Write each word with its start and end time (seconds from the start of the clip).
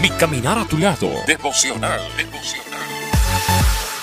Mi 0.00 0.10
caminar 0.10 0.58
a 0.58 0.66
tu 0.66 0.76
lado. 0.76 1.10
Devocional. 1.26 2.00
Devocional. 2.16 2.80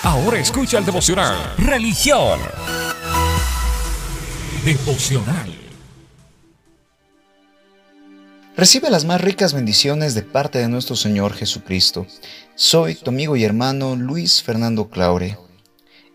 Ahora 0.01 0.39
escucha 0.39 0.79
el 0.79 0.85
devocional. 0.85 1.53
Religión. 1.57 2.39
Devocional. 4.65 5.53
Recibe 8.57 8.89
las 8.89 9.05
más 9.05 9.21
ricas 9.21 9.53
bendiciones 9.53 10.15
de 10.15 10.23
parte 10.23 10.59
de 10.59 10.67
nuestro 10.67 10.95
Señor 10.95 11.33
Jesucristo. 11.33 12.07
Soy 12.55 12.95
tu 12.95 13.11
amigo 13.11 13.35
y 13.35 13.43
hermano 13.43 13.95
Luis 13.95 14.41
Fernando 14.41 14.89
Claure. 14.89 15.37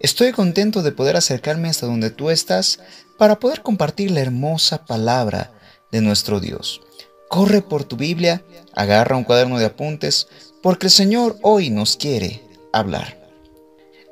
Estoy 0.00 0.32
contento 0.32 0.82
de 0.82 0.92
poder 0.92 1.16
acercarme 1.16 1.68
hasta 1.68 1.86
donde 1.86 2.10
tú 2.10 2.30
estás 2.30 2.80
para 3.16 3.38
poder 3.38 3.62
compartir 3.62 4.10
la 4.10 4.20
hermosa 4.20 4.86
palabra 4.86 5.52
de 5.92 6.00
nuestro 6.00 6.40
Dios. 6.40 6.80
Corre 7.28 7.60
por 7.60 7.84
tu 7.84 7.96
Biblia, 7.96 8.42
agarra 8.72 9.16
un 9.16 9.24
cuaderno 9.24 9.58
de 9.58 9.66
apuntes, 9.66 10.28
porque 10.62 10.86
el 10.86 10.90
Señor 10.90 11.36
hoy 11.42 11.68
nos 11.68 11.96
quiere 11.96 12.42
hablar. 12.72 13.18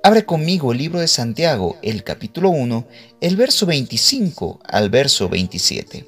Abre 0.03 0.25
conmigo 0.25 0.73
el 0.73 0.79
libro 0.79 1.01
de 1.01 1.09
Santiago, 1.09 1.77
el 1.83 2.05
capítulo 2.05 2.51
1, 2.51 2.87
el 3.21 3.37
verso 3.37 3.67
25 3.67 4.61
al 4.65 4.91
verso 4.91 5.29
27. 5.29 6.07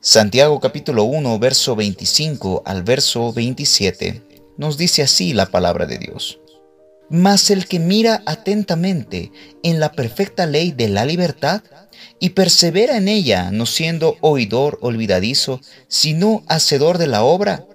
Santiago 0.00 0.60
capítulo 0.60 1.04
1, 1.04 1.38
verso 1.38 1.74
25 1.74 2.62
al 2.64 2.82
verso 2.82 3.32
27, 3.32 4.22
nos 4.58 4.76
dice 4.76 5.02
así 5.02 5.32
la 5.32 5.46
palabra 5.46 5.86
de 5.86 5.98
Dios. 5.98 6.38
Mas 7.08 7.50
el 7.50 7.66
que 7.66 7.78
mira 7.78 8.22
atentamente 8.26 9.30
en 9.62 9.78
la 9.78 9.92
perfecta 9.92 10.46
ley 10.46 10.72
de 10.72 10.88
la 10.88 11.04
libertad 11.04 11.62
y 12.18 12.30
persevera 12.30 12.96
en 12.96 13.08
ella, 13.08 13.50
no 13.50 13.66
siendo 13.66 14.16
oidor 14.20 14.78
olvidadizo, 14.80 15.60
sino 15.88 16.42
hacedor 16.48 16.98
de 16.98 17.06
la 17.06 17.22
obra, 17.22 17.66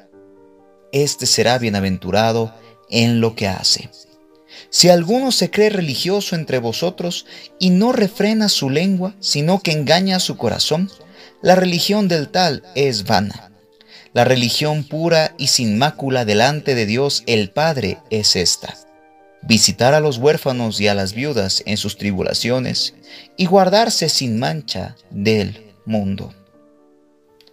éste 0.91 1.25
será 1.25 1.57
bienaventurado 1.57 2.53
en 2.89 3.21
lo 3.21 3.35
que 3.35 3.47
hace. 3.47 3.89
Si 4.69 4.89
alguno 4.89 5.31
se 5.31 5.49
cree 5.49 5.69
religioso 5.69 6.35
entre 6.35 6.59
vosotros 6.59 7.25
y 7.59 7.69
no 7.69 7.91
refrena 7.91 8.49
su 8.49 8.69
lengua, 8.69 9.15
sino 9.19 9.59
que 9.59 9.71
engaña 9.71 10.19
su 10.19 10.37
corazón, 10.37 10.89
la 11.41 11.55
religión 11.55 12.07
del 12.07 12.29
tal 12.29 12.63
es 12.75 13.05
vana. 13.05 13.51
La 14.13 14.25
religión 14.25 14.83
pura 14.83 15.33
y 15.37 15.47
sin 15.47 15.77
mácula 15.77 16.25
delante 16.25 16.75
de 16.75 16.85
Dios 16.85 17.23
el 17.27 17.49
Padre 17.49 17.97
es 18.09 18.35
esta. 18.35 18.75
Visitar 19.43 19.93
a 19.93 19.99
los 19.99 20.17
huérfanos 20.17 20.79
y 20.79 20.87
a 20.87 20.93
las 20.93 21.13
viudas 21.13 21.63
en 21.65 21.77
sus 21.77 21.97
tribulaciones 21.97 22.93
y 23.37 23.45
guardarse 23.45 24.07
sin 24.07 24.39
mancha 24.39 24.95
del 25.09 25.73
mundo. 25.85 26.33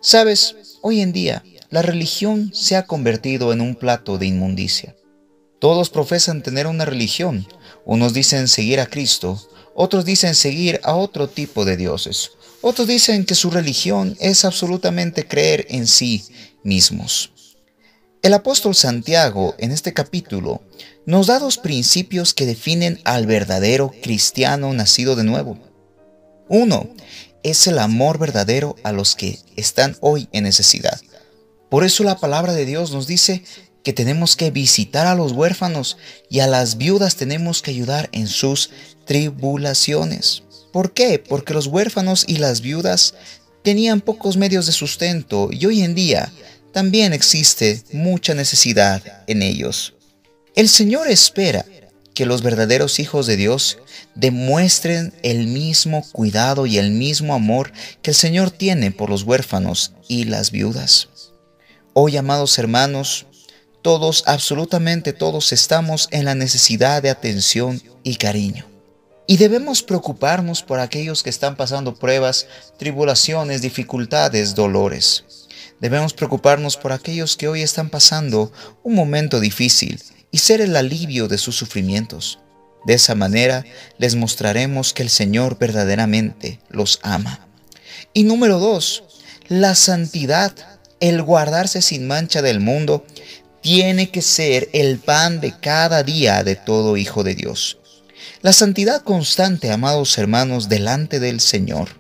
Sabes, 0.00 0.55
hoy 0.83 1.00
en 1.00 1.12
día 1.12 1.42
la 1.70 1.83
religión 1.83 2.50
se 2.55 2.77
ha 2.77 2.86
convertido 2.86 3.53
en 3.53 3.61
un 3.61 3.75
plato 3.75 4.19
de 4.19 4.27
inmundicia. 4.27 4.97
Todos 5.58 5.91
profesan 5.91 6.42
tener 6.42 6.67
una 6.67 6.84
religión. 6.84 7.47
Unos 7.84 8.12
dicen 8.14 8.48
seguir 8.48 8.80
a 8.80 8.86
Cristo, 8.86 9.41
otros 9.75 10.05
dicen 10.05 10.34
seguir 10.34 10.80
a 10.84 10.95
otro 10.95 11.28
tipo 11.28 11.64
de 11.64 11.77
dioses. 11.77 12.33
Otros 12.61 12.86
dicen 12.86 13.25
que 13.25 13.34
su 13.34 13.50
religión 13.50 14.17
es 14.20 14.45
absolutamente 14.45 15.27
creer 15.27 15.67
en 15.69 15.86
sí 15.86 16.25
mismos. 16.62 17.33
El 18.20 18.34
apóstol 18.34 18.74
Santiago 18.74 19.55
en 19.58 19.70
este 19.70 19.94
capítulo 19.94 20.61
nos 21.06 21.28
da 21.28 21.38
dos 21.38 21.56
principios 21.56 22.34
que 22.34 22.47
definen 22.47 23.00
al 23.05 23.27
verdadero 23.27 23.92
cristiano 24.02 24.72
nacido 24.72 25.14
de 25.14 25.22
nuevo. 25.22 25.56
Uno 26.48 26.89
es 27.44 27.69
el 27.69 27.78
amor 27.78 28.19
verdadero 28.19 28.74
a 28.83 28.91
los 28.91 29.14
que 29.14 29.39
están 29.55 29.96
hoy 30.00 30.28
en 30.33 30.44
necesidad. 30.44 31.00
Por 31.70 31.84
eso 31.84 32.02
la 32.02 32.19
palabra 32.19 32.55
de 32.55 32.66
Dios 32.66 32.91
nos 32.91 33.06
dice 33.06 33.44
que 33.84 33.92
tenemos 33.92 34.34
que 34.34 34.50
visitar 34.50 35.06
a 35.06 35.14
los 35.14 35.30
huérfanos 35.30 35.96
y 36.28 36.41
a 36.41 36.48
las 36.48 36.77
viudas 36.77 37.14
tenemos 37.14 37.62
que 37.62 37.70
ayudar 37.70 38.08
en 38.11 38.27
sus 38.27 38.70
tribulaciones. 39.06 40.42
¿Por 40.73 40.92
qué? 40.92 41.20
Porque 41.20 41.55
los 41.55 41.68
huérfanos 41.68 42.24
y 42.27 42.39
las 42.39 42.62
viudas 42.62 43.14
tenían 43.62 44.00
pocos 44.00 44.36
medios 44.36 44.67
de 44.67 44.73
sustento 44.73 45.50
y 45.52 45.64
hoy 45.67 45.83
en 45.83 45.95
día 45.95 46.33
también 46.78 47.12
existe 47.12 47.83
mucha 47.92 48.34
necesidad 48.34 49.02
en 49.27 49.42
ellos. 49.42 49.94
El 50.55 50.68
Señor 50.68 51.08
espera 51.08 51.66
que 52.14 52.24
los 52.24 52.40
verdaderos 52.42 53.00
hijos 53.00 53.27
de 53.27 53.36
Dios 53.36 53.78
demuestren 54.14 55.12
el 55.24 55.48
mismo 55.48 56.05
cuidado 56.12 56.67
y 56.67 56.78
el 56.78 56.92
mismo 56.92 57.34
amor 57.34 57.72
que 58.00 58.12
el 58.12 58.14
Señor 58.14 58.52
tiene 58.52 58.92
por 58.92 59.11
los 59.11 59.24
huérfanos 59.24 59.90
y 60.06 60.27
las 60.27 60.52
viudas. 60.52 61.08
Hoy, 61.94 62.17
amados 62.17 62.56
hermanos, 62.61 63.27
todos, 63.83 64.22
absolutamente 64.27 65.12
todos, 65.12 65.50
estamos 65.50 66.06
en 66.12 66.27
la 66.27 66.36
necesidad 66.36 67.02
de 67.02 67.11
atención 67.11 67.83
y 68.05 68.14
cariño. 68.14 68.67
Y 69.27 69.36
debemos 69.36 69.83
preocuparnos 69.83 70.62
por 70.62 70.78
aquellos 70.78 71.24
que 71.24 71.30
están 71.30 71.56
pasando 71.56 71.96
pruebas, 71.96 72.46
tribulaciones, 72.78 73.62
dificultades, 73.62 74.55
dolores. 74.55 75.24
Debemos 75.80 76.12
preocuparnos 76.12 76.77
por 76.77 76.92
aquellos 76.92 77.36
que 77.36 77.48
hoy 77.48 77.62
están 77.62 77.89
pasando 77.89 78.52
un 78.83 78.94
momento 78.94 79.39
difícil 79.39 80.02
y 80.30 80.39
ser 80.39 80.61
el 80.61 80.77
alivio 80.77 81.28
de 81.28 81.39
sus 81.39 81.56
sufrimientos. 81.56 82.40
De 82.84 82.94
esa 82.94 83.14
manera 83.14 83.64
les 83.98 84.17
mostraremos 84.17 84.92
que 84.92 85.02
el 85.02 85.11
Señor 85.11 85.58
verdaderamente 85.58 86.61
los 86.68 86.98
ama. 87.02 87.46
Y 88.12 88.24
número 88.24 88.58
dos, 88.58 89.05
la 89.48 89.74
santidad, 89.74 90.52
el 91.00 91.22
guardarse 91.22 91.80
sin 91.80 92.06
mancha 92.06 92.42
del 92.42 92.61
mundo, 92.61 93.06
tiene 93.61 94.11
que 94.11 94.22
ser 94.22 94.68
el 94.72 94.98
pan 94.98 95.40
de 95.40 95.55
cada 95.58 96.02
día 96.02 96.42
de 96.42 96.56
todo 96.56 96.96
hijo 96.96 97.22
de 97.22 97.34
Dios. 97.34 97.78
La 98.40 98.52
santidad 98.52 99.02
constante, 99.02 99.70
amados 99.70 100.17
hermanos, 100.18 100.68
delante 100.68 101.20
del 101.20 101.40
Señor, 101.40 101.98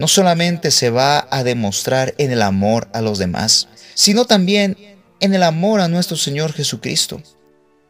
no 0.00 0.08
solamente 0.08 0.70
se 0.70 0.88
va 0.88 1.28
a 1.30 1.44
demostrar 1.44 2.14
en 2.16 2.32
el 2.32 2.40
amor 2.40 2.88
a 2.94 3.02
los 3.02 3.18
demás, 3.18 3.68
sino 3.92 4.24
también 4.24 4.78
en 5.20 5.34
el 5.34 5.42
amor 5.42 5.82
a 5.82 5.88
nuestro 5.88 6.16
Señor 6.16 6.54
Jesucristo, 6.54 7.20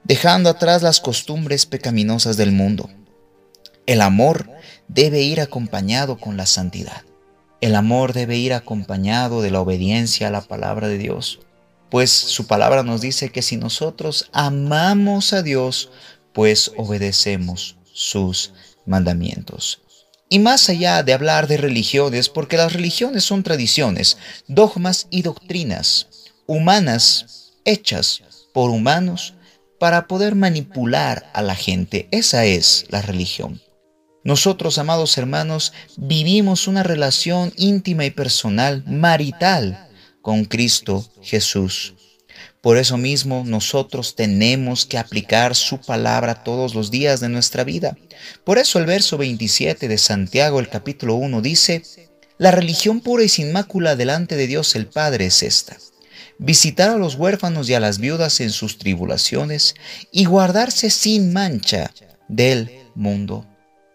dejando 0.03 0.50
atrás 0.50 0.82
las 0.82 0.99
costumbres 0.99 1.66
pecaminosas 1.66 2.37
del 2.37 2.50
mundo. 2.50 2.91
El 3.87 4.00
amor 4.00 4.50
debe 4.88 5.22
ir 5.22 5.41
acompañado 5.41 6.19
con 6.19 6.37
la 6.37 6.47
santidad. 6.47 7.03
El 7.60 7.76
amor 7.76 8.12
debe 8.12 8.38
ir 8.38 8.54
acompañado 8.54 9.41
de 9.41 9.53
la 9.53 9.60
obediencia 9.60 10.26
a 10.26 10.32
la 10.32 10.41
palabra 10.41 10.88
de 10.88 10.99
Dios, 10.99 11.38
pues 11.91 12.10
su 12.10 12.49
palabra 12.49 12.82
nos 12.82 13.03
dice 13.03 13.31
que 13.31 13.41
si 13.43 13.56
nosotros 13.56 14.31
amamos 14.32 15.32
a 15.32 15.43
Dios, 15.43 15.93
pues 16.32 16.72
obedecemos 16.76 17.76
sus 17.93 18.53
mandamientos. 18.84 19.81
Y 20.31 20.39
más 20.39 20.71
allá 20.71 21.03
de 21.03 21.13
hablar 21.13 21.49
de 21.49 21.59
religiones, 21.59 22.29
porque 22.31 22.57
las 22.57 22.73
religiones 22.73 23.25
son 23.25 23.43
tradiciones, 23.43 24.17
dogmas 24.47 25.09
y 25.11 25.23
doctrinas 25.23 26.07
humanas 26.47 27.53
hechas 27.65 28.23
por 28.55 28.71
humanos 28.71 29.35
para 29.79 30.07
poder 30.07 30.35
manipular 30.35 31.31
a 31.33 31.43
la 31.43 31.55
gente. 31.55 32.09
Esa 32.11 32.45
es 32.45 32.87
la 32.91 33.03
religión. 33.03 33.61
Nosotros, 34.23 34.79
amados 34.79 35.17
hermanos, 35.17 35.73
vivimos 35.97 36.69
una 36.69 36.83
relación 36.83 37.53
íntima 37.57 38.05
y 38.05 38.11
personal, 38.11 38.85
marital, 38.87 39.89
con 40.23 40.45
Cristo 40.45 41.05
Jesús. 41.23 41.95
Por 42.60 42.76
eso 42.76 42.98
mismo 42.98 43.43
nosotros 43.47 44.15
tenemos 44.16 44.84
que 44.84 44.98
aplicar 44.98 45.54
su 45.54 45.81
palabra 45.81 46.44
todos 46.44 46.75
los 46.75 46.91
días 46.91 47.21
de 47.21 47.31
nuestra 47.31 47.65
vida. 47.65 47.97
Por 48.44 48.59
eso 48.59 48.78
el 48.78 48.84
verso 48.84 49.16
27 49.16 49.88
de 49.88 49.97
Santiago, 49.97 50.60
el 50.60 50.69
capítulo 50.69 51.15
1, 51.15 51.41
dice, 51.41 51.82
La 52.37 52.50
religión 52.50 53.00
pura 53.00 53.25
y 53.25 53.31
sin 53.31 53.53
mácula 53.53 53.97
delante 53.97 54.37
de 54.37 54.47
Dios 54.47 54.76
el 54.76 54.87
Padre 54.87 55.26
es 55.26 55.43
esta. 55.43 55.78
Visitar 56.37 56.90
a 56.90 56.99
los 56.99 57.14
huérfanos 57.14 57.69
y 57.70 57.75
a 57.75 57.81
las 57.81 57.99
viudas 57.99 58.40
en 58.40 58.50
sus 58.50 58.76
tribulaciones 58.76 59.75
y 60.12 60.26
guardarse 60.26 60.90
sin 60.90 61.32
mancha 61.32 61.90
del 62.29 62.70
mundo. 62.94 63.46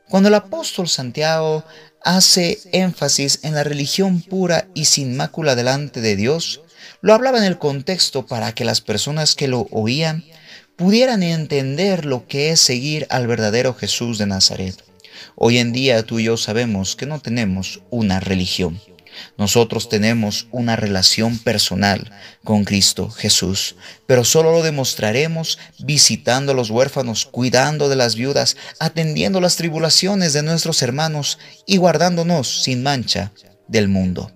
Cuando 0.10 0.30
el 0.30 0.36
apóstol 0.36 0.88
Santiago 0.88 1.64
hace 2.04 2.60
énfasis 2.72 3.40
en 3.44 3.54
la 3.54 3.64
religión 3.64 4.22
pura 4.22 4.68
y 4.74 4.86
sin 4.86 5.18
mácula 5.18 5.56
delante 5.56 6.02
de 6.02 6.16
Dios, 6.16 6.62
lo 7.02 7.14
hablaba 7.14 7.38
en 7.38 7.44
el 7.44 7.58
contexto 7.58 8.26
para 8.26 8.54
que 8.54 8.66
las 8.66 8.82
personas 8.82 9.36
que 9.36 9.48
lo 9.48 9.68
oían 9.72 10.24
pudieran 10.76 11.24
entender 11.24 12.06
lo 12.06 12.28
que 12.28 12.50
es 12.50 12.60
seguir 12.60 13.08
al 13.10 13.28
verdadero 13.28 13.74
Jesús 13.74 14.18
de 14.18 14.26
Nazaret. 14.26 14.76
Hoy 15.36 15.58
en 15.58 15.72
día 15.72 16.04
tú 16.04 16.20
y 16.20 16.26
yo 16.26 16.38
sabemos 16.38 16.96
que 16.96 17.06
no 17.06 17.20
tenemos 17.20 17.82
una 17.90 18.20
religión. 18.20 18.82
Nosotros 19.38 19.88
tenemos 19.88 20.48
una 20.52 20.76
relación 20.76 21.40
personal 21.40 22.12
con 22.44 22.66
Cristo 22.66 23.10
Jesús, 23.10 23.76
pero 24.08 24.26
solo 24.26 24.52
lo 24.52 24.64
demostraremos 24.64 25.58
visitando 25.80 26.52
a 26.52 26.56
los 26.56 26.70
huérfanos, 26.70 27.26
cuidando 27.26 27.88
de 27.88 27.96
las 27.96 28.16
viudas, 28.16 28.58
atendiendo 28.80 29.40
las 29.40 29.56
tribulaciones 29.56 30.34
de 30.34 30.44
nuestros 30.44 30.82
hermanos 30.82 31.40
y 31.66 31.78
guardándonos 31.78 32.64
sin 32.64 32.84
mancha 32.84 33.32
del 33.68 33.88
mundo. 33.88 34.32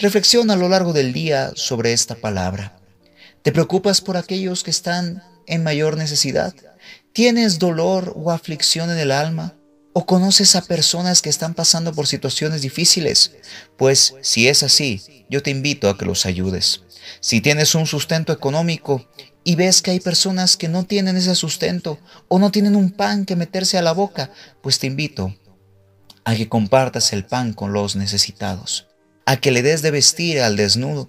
Reflexiona 0.00 0.54
a 0.54 0.56
lo 0.56 0.70
largo 0.70 0.94
del 0.94 1.12
día 1.12 1.52
sobre 1.56 1.92
esta 1.92 2.14
palabra. 2.14 2.74
¿Te 3.42 3.52
preocupas 3.52 4.00
por 4.00 4.16
aquellos 4.16 4.64
que 4.64 4.70
están 4.70 5.22
en 5.46 5.62
mayor 5.62 5.98
necesidad? 5.98 6.54
¿Tienes 7.12 7.58
dolor 7.58 8.14
o 8.16 8.30
aflicción 8.30 8.90
en 8.90 8.96
el 8.96 9.10
alma? 9.10 9.56
¿O 9.92 10.06
conoces 10.06 10.56
a 10.56 10.62
personas 10.62 11.20
que 11.20 11.28
están 11.28 11.52
pasando 11.52 11.92
por 11.92 12.06
situaciones 12.06 12.62
difíciles? 12.62 13.32
Pues 13.76 14.14
si 14.22 14.48
es 14.48 14.62
así, 14.62 15.02
yo 15.28 15.42
te 15.42 15.50
invito 15.50 15.90
a 15.90 15.98
que 15.98 16.06
los 16.06 16.24
ayudes. 16.24 16.80
Si 17.20 17.42
tienes 17.42 17.74
un 17.74 17.86
sustento 17.86 18.32
económico 18.32 19.06
y 19.44 19.56
ves 19.56 19.82
que 19.82 19.90
hay 19.90 20.00
personas 20.00 20.56
que 20.56 20.68
no 20.68 20.84
tienen 20.84 21.18
ese 21.18 21.34
sustento 21.34 21.98
o 22.28 22.38
no 22.38 22.50
tienen 22.50 22.74
un 22.74 22.90
pan 22.90 23.26
que 23.26 23.36
meterse 23.36 23.76
a 23.76 23.82
la 23.82 23.92
boca, 23.92 24.30
pues 24.62 24.78
te 24.78 24.86
invito 24.86 25.34
a 26.24 26.34
que 26.34 26.48
compartas 26.48 27.12
el 27.12 27.26
pan 27.26 27.52
con 27.52 27.74
los 27.74 27.96
necesitados, 27.96 28.86
a 29.26 29.36
que 29.36 29.50
le 29.50 29.62
des 29.62 29.82
de 29.82 29.90
vestir 29.90 30.40
al 30.40 30.56
desnudo, 30.56 31.08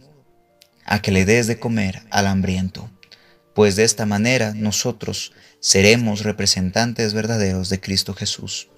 a 0.85 1.01
que 1.01 1.11
le 1.11 1.25
des 1.25 1.47
de 1.47 1.59
comer 1.59 2.03
al 2.09 2.27
hambriento, 2.27 2.89
pues 3.53 3.75
de 3.75 3.83
esta 3.83 4.05
manera 4.05 4.53
nosotros 4.53 5.33
seremos 5.59 6.23
representantes 6.23 7.13
verdaderos 7.13 7.69
de 7.69 7.79
Cristo 7.79 8.13
Jesús. 8.13 8.69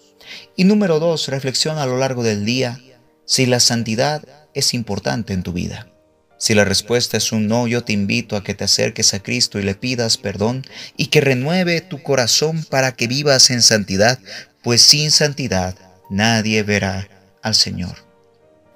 Y 0.55 0.63
número 0.63 0.99
dos, 0.99 1.27
reflexiona 1.27 1.83
a 1.83 1.87
lo 1.87 1.97
largo 1.97 2.23
del 2.23 2.45
día 2.45 2.79
si 3.25 3.45
la 3.45 3.59
santidad 3.59 4.23
es 4.53 4.73
importante 4.73 5.33
en 5.33 5.43
tu 5.43 5.53
vida. 5.53 5.89
Si 6.37 6.53
la 6.53 6.65
respuesta 6.65 7.15
es 7.15 7.31
un 7.31 7.47
no, 7.47 7.67
yo 7.67 7.85
te 7.85 7.93
invito 7.93 8.35
a 8.35 8.43
que 8.43 8.53
te 8.53 8.65
acerques 8.65 9.13
a 9.13 9.23
Cristo 9.23 9.59
y 9.59 9.63
le 9.63 9.75
pidas 9.75 10.17
perdón 10.17 10.65
y 10.97 11.07
que 11.07 11.21
renueve 11.21 11.79
tu 11.79 12.03
corazón 12.03 12.65
para 12.65 12.91
que 12.91 13.07
vivas 13.07 13.49
en 13.49 13.61
santidad, 13.61 14.19
pues 14.61 14.81
sin 14.81 15.11
santidad 15.11 15.75
nadie 16.09 16.63
verá 16.63 17.07
al 17.41 17.55
Señor. 17.55 18.02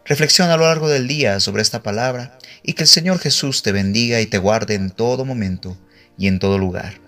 Reflexiona 0.07 0.53
a 0.53 0.57
lo 0.57 0.65
largo 0.65 0.87
del 0.87 1.07
día 1.07 1.39
sobre 1.41 1.61
esta 1.61 1.83
palabra 1.83 2.37
y 2.63 2.73
que 2.73 2.83
el 2.83 2.89
Señor 2.89 3.19
Jesús 3.19 3.61
te 3.61 3.73
bendiga 3.73 4.21
y 4.21 4.25
te 4.25 4.37
guarde 4.37 4.75
en 4.75 4.89
todo 4.89 5.25
momento 5.25 5.77
y 6.17 6.27
en 6.27 6.39
todo 6.39 6.57
lugar. 6.57 7.01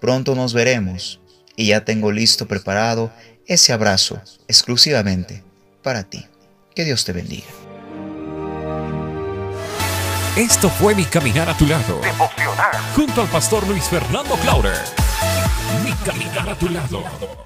Pronto 0.00 0.34
nos 0.34 0.54
veremos 0.54 1.20
y 1.54 1.66
ya 1.66 1.84
tengo 1.84 2.12
listo 2.12 2.48
preparado 2.48 3.12
ese 3.46 3.74
abrazo 3.74 4.20
exclusivamente 4.48 5.42
para 5.82 6.04
ti. 6.04 6.26
Que 6.74 6.84
Dios 6.84 7.04
te 7.04 7.12
bendiga. 7.12 7.46
Esto 10.36 10.70
fue 10.70 10.94
Mi 10.94 11.04
Caminar 11.04 11.48
a 11.50 11.56
tu 11.56 11.66
lado. 11.66 12.00
Junto 12.94 13.20
al 13.20 13.28
pastor 13.28 13.66
Luis 13.66 13.84
Fernando 13.84 14.34
Clauder. 14.36 14.78
Mi 15.84 15.92
Caminar 16.04 16.48
a 16.50 16.58
tu 16.58 16.68
lado. 16.68 17.45